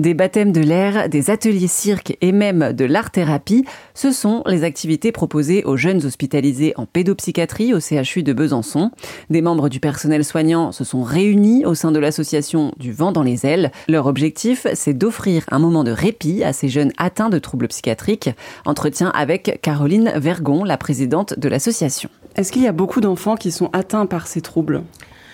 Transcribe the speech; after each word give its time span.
Des 0.00 0.14
baptêmes 0.14 0.50
de 0.50 0.62
l'air, 0.62 1.10
des 1.10 1.28
ateliers 1.28 1.68
cirque 1.68 2.16
et 2.22 2.32
même 2.32 2.72
de 2.72 2.86
l'art-thérapie, 2.86 3.66
ce 3.92 4.12
sont 4.12 4.42
les 4.46 4.64
activités 4.64 5.12
proposées 5.12 5.62
aux 5.64 5.76
jeunes 5.76 6.06
hospitalisés 6.06 6.72
en 6.78 6.86
pédopsychiatrie 6.86 7.74
au 7.74 7.80
CHU 7.80 8.22
de 8.22 8.32
Besançon. 8.32 8.92
Des 9.28 9.42
membres 9.42 9.68
du 9.68 9.78
personnel 9.78 10.24
soignant 10.24 10.72
se 10.72 10.84
sont 10.84 11.02
réunis 11.02 11.66
au 11.66 11.74
sein 11.74 11.92
de 11.92 11.98
l'association 11.98 12.72
Du 12.78 12.92
vent 12.92 13.12
dans 13.12 13.22
les 13.22 13.44
ailes. 13.44 13.72
Leur 13.90 14.06
objectif, 14.06 14.66
c'est 14.72 14.94
d'offrir 14.94 15.44
un 15.50 15.58
moment 15.58 15.84
de 15.84 15.90
répit 15.90 16.44
à 16.44 16.54
ces 16.54 16.70
jeunes 16.70 16.92
atteints 16.96 17.28
de 17.28 17.38
troubles 17.38 17.68
psychiatriques. 17.68 18.30
Entretien 18.64 19.10
avec 19.10 19.60
Caroline 19.60 20.12
Vergon, 20.16 20.64
la 20.64 20.78
présidente 20.78 21.38
de 21.38 21.48
l'association. 21.50 22.08
Est-ce 22.36 22.52
qu'il 22.52 22.62
y 22.62 22.68
a 22.68 22.72
beaucoup 22.72 23.02
d'enfants 23.02 23.36
qui 23.36 23.50
sont 23.50 23.68
atteints 23.74 24.06
par 24.06 24.28
ces 24.28 24.40
troubles? 24.40 24.82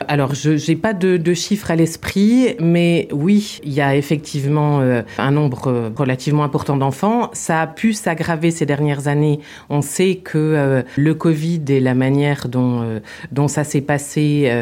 Alors, 0.08 0.34
je 0.34 0.50
n'ai 0.50 0.76
pas 0.76 0.92
de, 0.92 1.16
de, 1.16 1.34
chiffres 1.34 1.70
à 1.70 1.76
l'esprit, 1.76 2.54
mais 2.60 3.08
oui, 3.12 3.60
il 3.64 3.72
y 3.72 3.80
a 3.80 3.96
effectivement 3.96 4.80
euh, 4.80 5.02
un 5.16 5.30
nombre 5.30 5.68
euh, 5.68 5.90
relativement 5.96 6.44
important 6.44 6.76
d'enfants. 6.76 7.30
Ça 7.32 7.62
a 7.62 7.66
pu 7.66 7.94
s'aggraver 7.94 8.50
ces 8.50 8.66
dernières 8.66 9.08
années. 9.08 9.40
On 9.70 9.80
sait 9.80 10.16
que 10.16 10.36
euh, 10.36 10.82
le 10.96 11.14
Covid 11.14 11.62
et 11.68 11.80
la 11.80 11.94
manière 11.94 12.48
dont, 12.48 13.00
dont 13.32 13.48
ça 13.48 13.64
s'est 13.64 13.80
passé, 13.80 14.52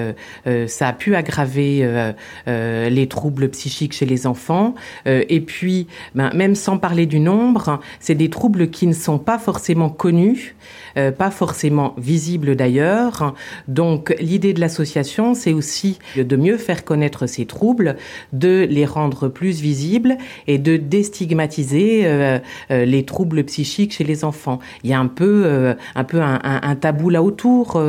ça 0.67 0.89
a 0.89 0.93
pu 0.93 1.15
aggraver 1.15 2.13
les 2.47 3.07
troubles 3.09 3.49
psychiques 3.51 3.93
chez 3.93 4.07
les 4.07 4.27
enfants. 4.27 4.75
et 5.07 5.41
puis, 5.41 5.87
ben, 6.15 6.31
même 6.35 6.55
sans 6.55 6.79
parler 6.79 7.07
du 7.07 7.21
nombre, 7.21 7.81
c'est 8.01 8.15
des 8.15 8.31
troubles 8.31 8.71
qui 8.71 8.87
ne 8.87 8.93
sont 8.93 9.19
pas 9.19 9.39
forcément 9.39 9.89
connus, 9.89 10.55
pas 10.95 11.31
forcément 11.31 11.95
visibles 11.99 12.57
d'ailleurs. 12.57 13.35
Donc, 13.69 14.15
l'idée 14.21 14.53
de 14.53 14.61
l'association, 14.61 15.24
c'est 15.33 15.55
aussi 15.55 15.99
de 16.17 16.37
mieux 16.37 16.59
faire 16.59 16.85
connaître 16.85 17.27
ces 17.27 17.47
troubles, 17.47 17.97
de 18.35 18.67
les 18.69 18.85
rendre 18.85 19.29
plus 19.29 19.61
visibles 19.61 20.19
et 20.47 20.59
de 20.59 20.77
déstigmatiser 20.77 22.03
euh, 22.05 22.39
euh, 22.71 22.85
les 22.85 23.05
troubles 23.05 23.45
psychiques 23.45 23.93
chez 23.93 24.05
les 24.05 24.25
enfants. 24.25 24.59
Il 24.83 24.91
y 24.91 24.93
a 24.93 24.99
un 24.99 25.07
peu, 25.07 25.45
euh, 25.47 25.75
un, 25.95 26.75
tabou 26.77 27.09
là 27.11 27.23
autour, 27.23 27.81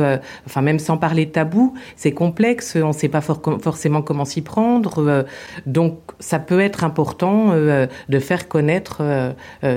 enfin 0.46 0.62
même 0.62 0.78
sans 0.78 0.96
parler 0.96 1.26
de 1.26 1.30
tabou, 1.30 1.74
c'est 1.96 2.12
complexe, 2.12 2.76
on 2.80 2.88
ne 2.88 2.92
sait 2.92 3.08
pas 3.08 3.20
forcément 3.20 4.02
comment 4.02 4.24
s'y 4.24 4.42
prendre, 4.42 5.26
donc 5.66 5.98
ça 6.20 6.38
peut 6.38 6.60
être 6.60 6.84
important 6.84 7.52
de 7.54 8.18
faire 8.18 8.48
connaître 8.48 9.02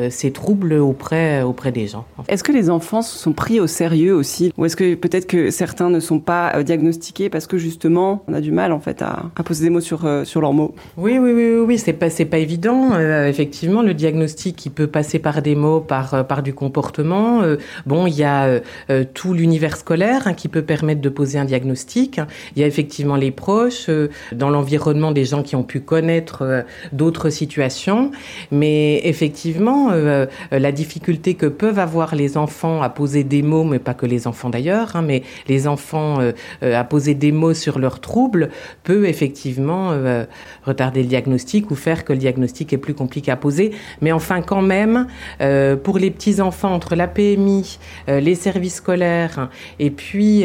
ces 0.10 0.32
troubles 0.32 0.74
auprès, 0.74 1.42
auprès 1.42 1.72
des 1.72 1.88
gens. 1.88 2.06
Est-ce 2.28 2.44
que 2.44 2.52
les 2.52 2.70
enfants 2.70 3.02
sont 3.02 3.34
pris 3.34 3.60
au 3.60 3.68
sérieux 3.68 4.14
aussi? 4.14 4.54
Ou 4.58 4.66
est-ce 4.66 4.76
que 4.76 4.96
peut-être 4.96 5.28
que 5.28 5.50
certains 5.50 5.90
ne 5.90 6.00
sont 6.00 6.20
pas 6.20 6.62
diagnostiqués 6.64 7.30
parce 7.30 7.48
que 7.50 7.58
justement, 7.58 8.24
on 8.28 8.34
a 8.34 8.42
du 8.42 8.52
mal 8.52 8.72
en 8.72 8.80
fait 8.80 9.02
à, 9.02 9.26
poser 9.44 9.66
des 9.66 9.70
mots 9.72 9.82
sur, 9.82 10.06
euh, 10.06 10.24
sur 10.24 10.40
leurs 10.40 10.54
mots. 10.54 10.76
Oui, 10.98 11.18
oui, 11.18 11.32
oui, 11.34 11.56
oui, 11.66 11.78
c'est 11.80 11.94
pas, 11.94 12.08
pas 12.10 12.38
évident. 12.38 12.92
Euh, 12.94 13.28
effectivement, 13.28 13.82
le 13.82 13.96
diagnostic, 13.96 14.66
il 14.68 14.70
peut 14.70 14.88
passer 14.88 15.18
par 15.18 15.42
des 15.42 15.56
mots, 15.56 15.82
par, 15.82 16.14
euh, 16.14 16.24
par 16.24 16.44
du 16.44 16.54
comportement. 16.54 17.42
bon, 17.88 18.06
il 18.06 18.14
y 18.14 18.24
a 18.24 18.60
tout 19.16 19.34
l'univers 19.34 19.76
scolaire 19.76 20.28
hein, 20.28 20.34
qui 20.34 20.48
peut 20.48 20.62
permettre 20.62 21.02
de 21.02 21.10
poser 21.10 21.40
un 21.40 21.46
diagnostic. 21.46 22.22
Il 22.56 22.62
y 22.62 22.64
a 22.64 22.68
effectivement 22.68 23.16
les 23.16 23.32
proches, 23.32 23.90
dans 24.32 24.50
l'environnement 24.50 25.12
des 25.12 25.26
gens 25.26 25.42
qui 25.42 25.56
ont 25.56 25.64
pu 25.64 25.80
connaître 25.80 26.64
d'autres 26.94 27.32
situations. 27.32 28.12
Mais 28.52 29.02
effectivement, 29.04 29.92
la 30.52 30.72
difficulté 30.72 31.34
que 31.34 31.48
peuvent 31.48 31.80
avoir 31.80 32.14
les 32.14 32.38
enfants 32.38 32.84
à 32.84 32.90
poser 32.90 33.24
des 33.24 33.42
mots, 33.42 33.64
mais 33.64 33.80
pas 33.80 33.96
que 33.96 34.06
les 34.06 34.28
enfants 34.28 34.50
d'ailleurs, 34.50 34.96
hein, 34.96 35.02
mais 35.02 35.24
les 35.48 35.68
enfants 35.68 36.20
à 36.62 36.84
poser 36.84 37.16
des 37.16 37.32
mots 37.32 37.39
sur 37.54 37.80
leurs 37.80 38.00
troubles 38.00 38.50
peut 38.84 39.08
effectivement 39.08 39.92
euh, 39.92 40.26
retarder 40.64 41.02
le 41.02 41.08
diagnostic 41.08 41.72
ou 41.72 41.76
faire 41.76 42.06
que 42.06 42.14
le 42.14 42.20
diagnostic 42.20 42.74
est 42.74 42.78
plus 42.78 42.94
compliqué 42.94 43.32
à 43.32 43.36
poser. 43.36 43.72
Mais 44.02 44.12
enfin, 44.12 44.42
quand 44.42 44.62
même, 44.62 45.08
euh, 45.42 45.76
pour 45.76 45.98
les 45.98 46.12
petits-enfants, 46.12 46.74
entre 46.74 46.96
la 46.96 47.08
PMI, 47.08 47.80
euh, 48.08 48.20
les 48.20 48.36
services 48.36 48.76
scolaires 48.76 49.50
et 49.80 49.90
puis 49.90 50.44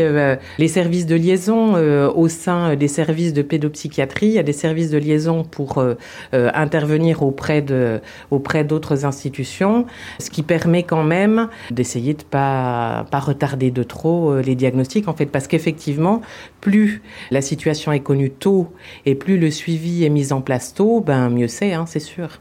les 0.59 0.69
services 0.69 1.07
de 1.07 1.15
liaison 1.15 1.75
au 2.09 2.29
sein 2.29 2.77
des 2.77 2.89
services 2.89 3.33
de 3.33 3.43
pédopsychiatrie, 3.43 4.27
il 4.27 4.33
y 4.33 4.39
a 4.39 4.43
des 4.43 4.53
services 4.53 4.91
de 4.91 4.99
liaison 4.99 5.45
pour 5.45 5.83
intervenir 6.33 7.23
auprès 7.23 7.63
de 7.63 8.01
auprès 8.31 8.65
d'autres 8.65 9.05
institutions, 9.05 9.87
ce 10.19 10.31
qui 10.31 10.43
permet 10.43 10.83
quand 10.83 11.05
même 11.05 11.49
d'essayer 11.71 12.15
de 12.15 12.23
pas 12.23 13.07
pas 13.11 13.21
retarder 13.21 13.71
de 13.71 13.83
trop 13.83 14.39
les 14.39 14.55
diagnostics 14.55 15.09
en 15.09 15.15
fait 15.15 15.27
parce 15.27 15.47
qu'effectivement 15.47 16.23
plus 16.61 16.84
la 17.31 17.41
situation 17.41 17.93
est 17.93 18.01
connue 18.01 18.31
tôt 18.31 18.69
et 19.07 19.15
plus 19.15 19.39
le 19.39 19.51
suivi 19.51 20.05
est 20.05 20.11
mis 20.11 20.33
en 20.33 20.41
place 20.41 20.75
tôt, 20.75 21.01
ben 21.01 21.31
mieux 21.31 21.49
c'est, 21.49 21.73
hein, 21.73 21.87
c'est 21.87 22.01
sûr. 22.01 22.41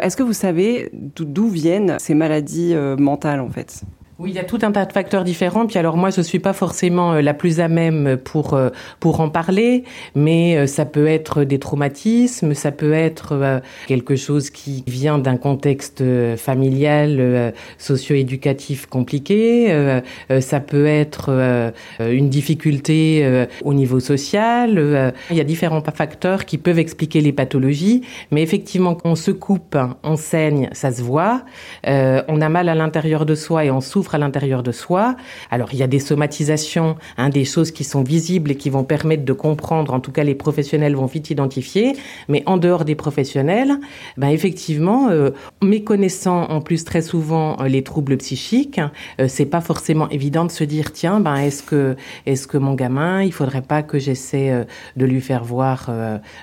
Est-ce 0.00 0.16
que 0.16 0.22
vous 0.22 0.32
savez 0.32 0.90
d'où 0.92 1.48
viennent 1.48 1.96
ces 2.00 2.14
maladies 2.14 2.74
euh, 2.74 2.96
mentales 2.96 3.40
en 3.40 3.50
fait? 3.50 3.82
Oui, 4.20 4.30
il 4.30 4.36
y 4.36 4.38
a 4.38 4.44
tout 4.44 4.60
un 4.62 4.70
tas 4.70 4.84
de 4.84 4.92
facteurs 4.92 5.24
différents. 5.24 5.66
Puis 5.66 5.76
alors 5.76 5.96
moi, 5.96 6.10
je 6.10 6.20
suis 6.20 6.38
pas 6.38 6.52
forcément 6.52 7.14
euh, 7.14 7.20
la 7.20 7.34
plus 7.34 7.58
à 7.58 7.66
même 7.66 8.16
pour 8.16 8.54
euh, 8.54 8.70
pour 9.00 9.18
en 9.18 9.28
parler, 9.28 9.82
mais 10.14 10.56
euh, 10.56 10.66
ça 10.68 10.84
peut 10.84 11.08
être 11.08 11.42
des 11.42 11.58
traumatismes, 11.58 12.54
ça 12.54 12.70
peut 12.70 12.92
être 12.92 13.60
quelque 13.88 14.14
chose 14.14 14.50
qui 14.50 14.84
vient 14.86 15.18
d'un 15.18 15.36
contexte 15.36 16.02
familial, 16.36 17.52
socio-éducatif 17.78 18.86
compliqué. 18.86 20.00
Ça 20.40 20.60
peut 20.60 20.86
être 20.86 21.72
une 22.00 22.28
difficulté 22.28 23.46
au 23.64 23.74
niveau 23.74 24.00
social. 24.00 25.12
Il 25.30 25.36
y 25.36 25.40
a 25.40 25.44
différents 25.44 25.82
facteurs 25.82 26.44
qui 26.44 26.58
peuvent 26.58 26.78
expliquer 26.78 27.20
les 27.20 27.32
pathologies, 27.32 28.02
mais 28.30 28.42
effectivement, 28.42 28.94
quand 28.94 29.10
on 29.10 29.16
se 29.16 29.30
coupe, 29.30 29.76
on 30.02 30.16
saigne, 30.16 30.68
ça 30.72 30.92
se 30.92 31.02
voit. 31.02 31.42
On 31.84 32.40
a 32.40 32.48
mal 32.48 32.68
à 32.68 32.74
l'intérieur 32.74 33.26
de 33.26 33.34
soi 33.34 33.64
et 33.64 33.70
on 33.70 33.80
souffre 33.80 34.03
à 34.12 34.18
l'intérieur 34.18 34.62
de 34.62 34.72
soi. 34.72 35.16
Alors 35.50 35.68
il 35.72 35.78
y 35.78 35.82
a 35.82 35.86
des 35.86 36.00
somatisations, 36.00 36.96
hein, 37.16 37.28
des 37.28 37.44
choses 37.44 37.70
qui 37.70 37.84
sont 37.84 38.02
visibles 38.02 38.50
et 38.50 38.56
qui 38.56 38.70
vont 38.70 38.84
permettre 38.84 39.24
de 39.24 39.32
comprendre, 39.32 39.94
en 39.94 40.00
tout 40.00 40.12
cas 40.12 40.24
les 40.24 40.34
professionnels 40.34 40.96
vont 40.96 41.06
vite 41.06 41.30
identifier, 41.30 41.96
mais 42.28 42.42
en 42.46 42.56
dehors 42.56 42.84
des 42.84 42.96
professionnels, 42.96 43.78
ben 44.16 44.28
effectivement, 44.28 45.08
euh, 45.10 45.30
méconnaissant 45.62 46.42
en 46.50 46.60
plus 46.60 46.84
très 46.84 47.02
souvent 47.02 47.56
euh, 47.60 47.68
les 47.68 47.82
troubles 47.82 48.16
psychiques, 48.16 48.80
euh, 49.20 49.28
c'est 49.28 49.46
pas 49.46 49.60
forcément 49.60 50.08
évident 50.10 50.44
de 50.44 50.50
se 50.50 50.64
dire 50.64 50.92
tiens, 50.92 51.20
ben 51.20 51.36
est-ce 51.36 51.62
que 51.62 51.96
est-ce 52.26 52.46
que 52.46 52.58
mon 52.58 52.74
gamin, 52.74 53.22
il 53.22 53.32
faudrait 53.32 53.62
pas 53.62 53.82
que 53.82 53.98
j'essaie 53.98 54.50
euh, 54.50 54.64
de 54.96 55.04
lui 55.04 55.20
faire 55.20 55.44
voir 55.44 55.90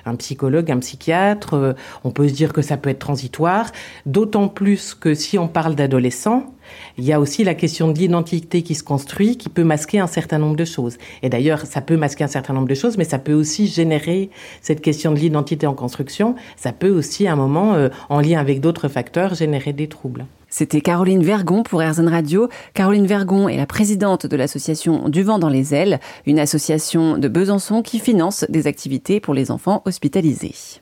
un 0.06 0.16
psychologue, 0.16 0.70
un 0.70 0.78
psychiatre? 0.78 1.74
on 2.04 2.10
peut 2.10 2.28
se 2.28 2.34
dire 2.34 2.52
que 2.52 2.62
ça 2.62 2.76
peut 2.76 2.90
être 2.90 2.98
transitoire, 2.98 3.70
d'autant 4.06 4.48
plus 4.48 4.94
que 4.94 5.14
si 5.14 5.38
on 5.38 5.48
parle 5.48 5.74
d'adolescents, 5.74 6.54
il 6.98 7.04
y 7.04 7.12
a 7.12 7.20
aussi 7.20 7.44
la 7.44 7.54
question 7.54 7.90
de 7.90 7.98
l'identité 7.98 8.62
qui 8.62 8.74
se 8.74 8.82
construit, 8.82 9.36
qui 9.36 9.48
peut 9.48 9.64
masquer 9.64 9.98
un 9.98 10.06
certain 10.06 10.38
nombre 10.38 10.56
de 10.56 10.64
choses. 10.64 10.98
Et 11.22 11.28
d'ailleurs, 11.28 11.66
ça 11.66 11.80
peut 11.80 11.96
masquer 11.96 12.24
un 12.24 12.28
certain 12.28 12.54
nombre 12.54 12.68
de 12.68 12.74
choses, 12.74 12.96
mais 12.96 13.04
ça 13.04 13.18
peut 13.18 13.32
aussi 13.32 13.66
générer 13.66 14.30
cette 14.60 14.80
question 14.80 15.12
de 15.12 15.18
l'identité 15.18 15.66
en 15.66 15.74
construction. 15.74 16.34
Ça 16.56 16.72
peut 16.72 16.90
aussi, 16.90 17.26
à 17.26 17.32
un 17.32 17.36
moment, 17.36 17.74
euh, 17.74 17.88
en 18.08 18.20
lien 18.20 18.40
avec 18.40 18.60
d'autres 18.60 18.88
facteurs, 18.88 19.34
générer 19.34 19.72
des 19.72 19.88
troubles. 19.88 20.26
C'était 20.52 20.82
Caroline 20.82 21.22
Vergon 21.22 21.62
pour 21.62 21.80
RZN 21.80 22.08
Radio. 22.08 22.48
Caroline 22.74 23.06
Vergon 23.06 23.48
est 23.48 23.56
la 23.56 23.64
présidente 23.64 24.26
de 24.26 24.36
l'association 24.36 25.08
Du 25.08 25.22
vent 25.22 25.38
dans 25.38 25.48
les 25.48 25.74
ailes, 25.74 25.98
une 26.26 26.38
association 26.38 27.16
de 27.16 27.26
Besançon 27.26 27.80
qui 27.80 27.98
finance 27.98 28.44
des 28.50 28.66
activités 28.66 29.18
pour 29.18 29.32
les 29.32 29.50
enfants 29.50 29.80
hospitalisés. 29.86 30.81